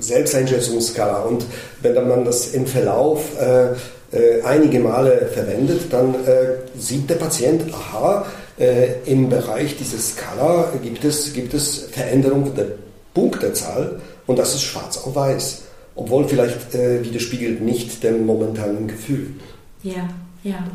Selbsteinschätzungsskala. 0.00 1.22
Und 1.22 1.44
wenn 1.82 2.08
man 2.08 2.24
das 2.24 2.54
im 2.54 2.66
Verlauf 2.66 3.24
äh, 3.40 3.72
äh, 4.16 4.42
einige 4.42 4.80
Male 4.80 5.28
verwendet, 5.32 5.92
dann 5.92 6.14
äh, 6.14 6.78
sieht 6.78 7.10
der 7.10 7.16
Patient, 7.16 7.62
aha, 7.72 8.26
äh, 8.58 8.92
im 9.06 9.28
Bereich 9.28 9.76
dieser 9.76 9.98
Skala 9.98 10.72
gibt 10.82 11.04
es, 11.04 11.32
gibt 11.32 11.54
es 11.54 11.88
Veränderungen 11.92 12.54
der 12.54 12.66
Punktezahl 13.14 14.00
und 14.26 14.38
das 14.38 14.54
ist 14.54 14.62
schwarz 14.62 14.98
auf 14.98 15.14
weiß. 15.14 15.62
Obwohl 15.94 16.28
vielleicht 16.28 16.74
äh, 16.74 17.02
widerspiegelt 17.02 17.60
nicht 17.60 18.02
dem 18.04 18.24
momentanen 18.24 18.86
Gefühl. 18.86 19.34
Ja, 19.82 20.08
ja. 20.42 20.66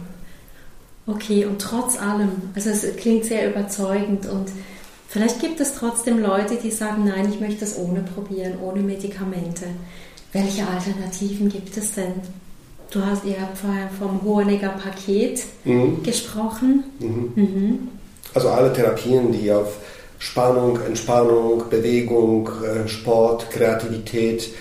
Okay, 1.05 1.45
und 1.45 1.61
trotz 1.61 1.99
allem, 1.99 2.31
also 2.55 2.69
es 2.69 2.95
klingt 2.95 3.25
sehr 3.25 3.49
überzeugend 3.49 4.25
und 4.25 4.49
vielleicht 5.09 5.41
gibt 5.41 5.59
es 5.59 5.75
trotzdem 5.75 6.19
Leute, 6.19 6.55
die 6.55 6.71
sagen, 6.71 7.03
nein, 7.05 7.29
ich 7.29 7.41
möchte 7.41 7.61
das 7.61 7.77
ohne 7.77 8.01
probieren, 8.01 8.53
ohne 8.61 8.81
Medikamente. 8.81 9.65
Welche 10.31 10.65
Alternativen 10.65 11.49
gibt 11.49 11.75
es 11.75 11.91
denn? 11.91 12.13
Du 12.89 13.03
hast, 13.05 13.25
ihr 13.25 13.41
habt 13.41 13.57
vorher 13.57 13.89
vom 13.99 14.21
Hohenegger 14.21 14.69
Paket 14.69 15.43
mhm. 15.65 16.03
gesprochen. 16.03 16.83
Mhm. 16.99 17.31
Mhm. 17.35 17.87
Also 18.33 18.49
alle 18.49 18.71
Therapien, 18.71 19.31
die 19.31 19.51
auf 19.51 19.77
Spannung, 20.19 20.79
Entspannung, 20.79 21.63
Bewegung, 21.69 22.49
äh, 22.63 22.87
Sport, 22.87 23.49
Kreativität, 23.51 24.53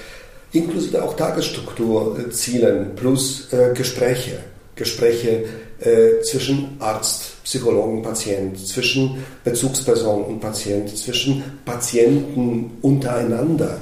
inklusive 0.52 1.02
auch 1.02 1.16
Tagesstruktur 1.16 2.18
äh, 2.18 2.30
zielen, 2.30 2.94
plus 2.96 3.52
äh, 3.52 3.72
Gespräche. 3.74 4.38
Gespräche 4.74 5.44
äh, 5.80 6.22
zwischen 6.22 6.76
Arzt, 6.78 7.42
Psychologen, 7.44 8.02
Patient, 8.02 8.58
zwischen 8.58 9.22
Bezugsperson 9.44 10.24
und 10.24 10.40
Patient, 10.40 10.96
zwischen 10.96 11.42
Patienten 11.64 12.78
untereinander 12.80 13.80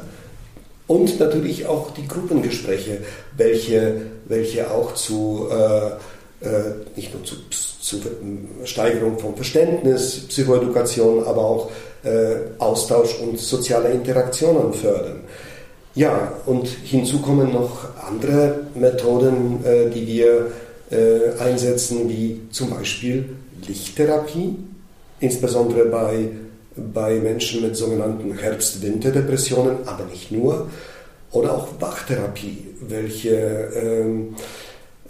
und 0.91 1.21
natürlich 1.21 1.67
auch 1.67 1.93
die 1.93 2.09
Gruppengespräche, 2.09 2.99
welche, 3.37 4.01
welche 4.25 4.69
auch 4.69 4.95
zu, 4.95 5.47
äh, 5.49 6.45
äh, 6.45 6.75
nicht 6.97 7.15
nur 7.15 7.23
zu, 7.23 7.37
zu 7.49 8.01
Steigerung 8.65 9.17
von 9.17 9.37
Verständnis, 9.37 10.27
Psychoedukation, 10.27 11.23
aber 11.23 11.45
auch 11.45 11.71
äh, 12.03 12.37
Austausch 12.59 13.21
und 13.21 13.39
soziale 13.39 13.91
Interaktionen 13.91 14.73
fördern. 14.73 15.21
Ja, 15.95 16.33
und 16.47 16.69
hinzu 16.69 17.21
kommen 17.21 17.53
noch 17.53 17.89
andere 18.07 18.61
Methoden, 18.75 19.65
äh, 19.65 19.91
die 19.91 20.07
wir 20.07 20.53
äh, 20.91 21.39
einsetzen, 21.41 22.09
wie 22.09 22.41
zum 22.51 22.71
Beispiel 22.71 23.37
Lichttherapie, 23.67 24.57
insbesondere 25.19 25.87
bei 25.87 26.29
bei 26.77 27.19
Menschen 27.19 27.63
mit 27.63 27.77
sogenannten 27.77 28.37
Herbst-Winter-Depressionen, 28.39 29.79
aber 29.87 30.05
nicht 30.05 30.31
nur, 30.31 30.69
oder 31.33 31.55
auch 31.55 31.69
Wachtherapie, 31.81 32.67
welche 32.81 33.31
ähm, 33.31 34.37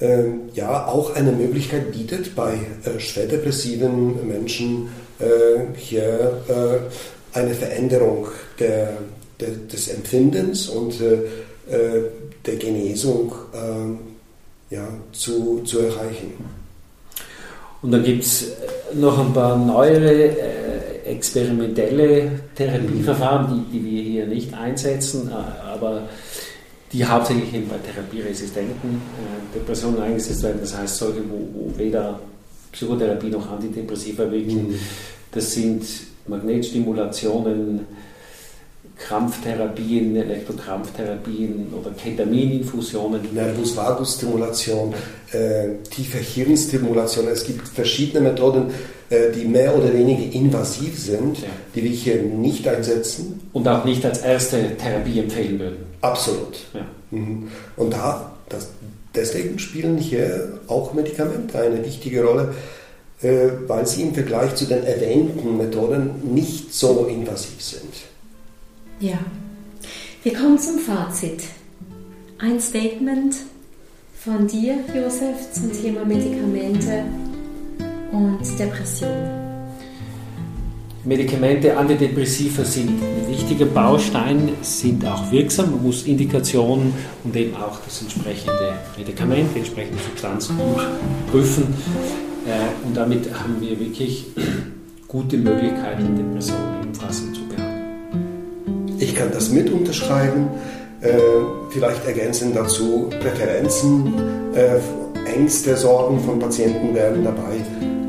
ähm, 0.00 0.40
ja 0.54 0.86
auch 0.86 1.14
eine 1.14 1.32
Möglichkeit 1.32 1.92
bietet, 1.92 2.34
bei 2.34 2.54
äh, 2.84 2.98
schwerdepressiven 2.98 4.26
Menschen 4.26 4.88
äh, 5.18 5.76
hier 5.76 6.42
äh, 6.48 7.38
eine 7.38 7.54
Veränderung 7.54 8.28
der, 8.58 8.68
der, 8.78 8.92
des 9.40 9.88
Empfindens 9.88 10.68
und 10.68 11.00
äh, 11.00 11.14
äh, 11.74 12.02
der 12.44 12.56
Genesung 12.56 13.32
ähm, 13.54 13.98
ja, 14.70 14.88
zu, 15.12 15.62
zu 15.64 15.80
erreichen. 15.80 16.32
Und 17.82 17.92
dann 17.92 18.04
gibt 18.04 18.24
es 18.24 18.52
noch 18.94 19.18
ein 19.18 19.32
paar 19.32 19.56
neuere 19.56 20.36
experimentelle 21.10 22.30
Therapieverfahren, 22.54 23.66
die, 23.70 23.78
die 23.78 23.84
wir 23.84 24.02
hier 24.02 24.26
nicht 24.26 24.54
einsetzen, 24.54 25.30
äh, 25.30 25.68
aber 25.68 26.08
die 26.92 27.04
hauptsächlich 27.04 27.54
eben 27.54 27.68
bei 27.68 27.76
therapieresistenten 27.78 28.90
äh, 28.90 29.58
Depressionen 29.58 30.02
eingesetzt 30.02 30.42
werden. 30.42 30.58
Das 30.60 30.76
heißt, 30.76 30.96
solche, 30.96 31.20
wo, 31.28 31.48
wo 31.54 31.78
weder 31.78 32.20
Psychotherapie 32.72 33.28
noch 33.28 33.50
Antidepressiva 33.50 34.30
wirken. 34.30 34.70
Mhm. 34.70 34.74
Das 35.32 35.52
sind 35.52 35.84
Magnetstimulationen, 36.26 37.80
Krampftherapien, 39.00 40.14
Elektrokrampftherapien 40.14 41.72
oder 41.78 41.90
Ketamininfusionen. 41.92 43.20
Nervus 43.32 43.76
vagus 43.76 44.16
Stimulation, 44.16 44.94
äh, 45.32 45.76
tiefe 45.90 46.18
Hirnstimulation. 46.18 47.26
Es 47.28 47.44
gibt 47.44 47.66
verschiedene 47.66 48.28
Methoden, 48.28 48.70
äh, 49.08 49.32
die 49.32 49.46
mehr 49.46 49.76
oder 49.76 49.92
weniger 49.92 50.32
invasiv 50.34 50.98
sind, 50.98 51.38
ja. 51.38 51.48
die 51.74 51.84
wir 51.84 51.90
hier 51.90 52.22
nicht 52.22 52.68
einsetzen. 52.68 53.40
Und 53.52 53.66
auch 53.66 53.84
nicht 53.84 54.04
als 54.04 54.18
erste 54.18 54.76
Therapie 54.76 55.18
empfehlen 55.18 55.58
würden. 55.58 55.78
Absolut. 56.02 56.58
Ja. 56.74 56.86
Mhm. 57.10 57.48
Und 57.76 57.92
da, 57.92 58.32
das, 58.48 58.68
deswegen 59.14 59.58
spielen 59.58 59.96
hier 59.96 60.60
auch 60.68 60.92
Medikamente 60.92 61.58
eine 61.58 61.84
wichtige 61.84 62.22
Rolle, 62.22 62.54
äh, 63.22 63.48
weil 63.66 63.86
sie 63.86 64.02
im 64.02 64.14
Vergleich 64.14 64.54
zu 64.54 64.66
den 64.66 64.84
erwähnten 64.84 65.56
Methoden 65.56 66.34
nicht 66.34 66.74
so 66.74 67.06
invasiv 67.10 67.62
sind. 67.62 68.09
Ja. 69.00 69.18
Wir 70.22 70.34
kommen 70.34 70.58
zum 70.58 70.78
Fazit. 70.78 71.44
Ein 72.38 72.60
Statement 72.60 73.34
von 74.14 74.46
dir, 74.46 74.76
Josef, 74.94 75.52
zum 75.52 75.72
Thema 75.72 76.04
Medikamente 76.04 77.04
und 78.12 78.40
Depression. 78.58 79.08
Medikamente, 81.02 81.74
Antidepressiva 81.74 82.62
sind 82.62 82.90
ein 82.90 83.26
wichtiger 83.30 83.64
Baustein, 83.64 84.50
sind 84.60 85.02
auch 85.06 85.32
wirksam. 85.32 85.70
Man 85.70 85.82
muss 85.82 86.02
Indikationen 86.02 86.92
und 87.24 87.34
eben 87.34 87.56
auch 87.56 87.80
das 87.82 88.02
entsprechende 88.02 88.74
Medikament, 88.98 89.48
die 89.54 89.60
entsprechende 89.60 90.02
Substanz 90.02 90.50
prüfen. 91.30 91.74
Äh, 92.46 92.86
und 92.86 92.94
damit 92.94 93.32
haben 93.32 93.56
wir 93.60 93.80
wirklich 93.80 94.26
gute 95.08 95.38
Möglichkeiten, 95.38 96.16
Depressionen 96.16 96.79
kann 99.20 99.30
das 99.32 99.50
mit 99.50 99.70
unterschreiben, 99.70 100.48
äh, 101.02 101.18
vielleicht 101.68 102.06
ergänzen 102.06 102.54
dazu 102.54 103.10
Präferenzen, 103.20 104.14
äh, 104.54 104.80
Ängste, 105.30 105.76
Sorgen 105.76 106.18
von 106.20 106.38
Patienten 106.38 106.94
werden 106.94 107.24
dabei 107.24 107.56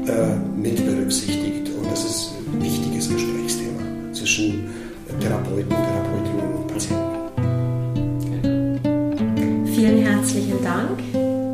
äh, 0.08 0.38
mit 0.58 0.78
berücksichtigt. 0.86 1.70
Und 1.78 1.92
das 1.92 2.06
ist 2.06 2.32
ein 2.54 2.64
wichtiges 2.64 3.10
Gesprächsthema 3.10 3.82
zwischen 4.14 4.70
Therapeuten, 5.20 5.70
Therapeutinnen 5.70 6.54
und 6.58 6.68
Patienten. 6.68 7.12
Vielen 9.66 9.98
herzlichen 9.98 10.64
Dank 10.64 11.00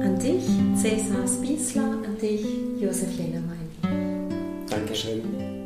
an 0.05 0.19
dich, 0.19 0.45
Cesar 0.79 1.27
Spiesler, 1.27 1.97
an 2.05 2.15
dich, 2.21 2.45
Josef 2.79 3.09
Lehnemein. 3.17 3.67
Dankeschön. 4.69 5.56